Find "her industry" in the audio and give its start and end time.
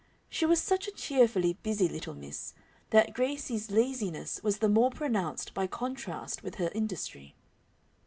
6.55-7.35